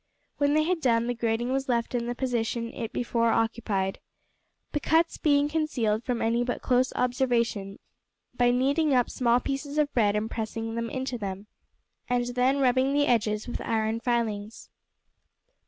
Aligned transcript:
When 0.39 0.55
they 0.55 0.63
had 0.63 0.81
done, 0.81 1.05
the 1.05 1.13
grating 1.13 1.51
was 1.51 1.69
left 1.69 1.93
in 1.93 2.07
the 2.07 2.15
position 2.15 2.73
it 2.73 2.91
before 2.91 3.29
occupied, 3.29 3.99
the 4.71 4.79
cuts 4.79 5.19
being 5.19 5.47
concealed 5.47 6.03
from 6.03 6.23
any 6.23 6.43
but 6.43 6.63
close 6.63 6.91
observation 6.95 7.77
by 8.33 8.49
kneading 8.49 8.95
up 8.95 9.11
small 9.11 9.39
pieces 9.39 9.77
of 9.77 9.93
bread 9.93 10.15
and 10.15 10.31
pressing 10.31 10.73
them 10.73 10.89
into 10.89 11.19
them, 11.19 11.45
and 12.09 12.25
then 12.33 12.57
rubbing 12.59 12.93
the 12.95 13.05
edges 13.05 13.47
with 13.47 13.61
iron 13.61 13.99
filings. 13.99 14.71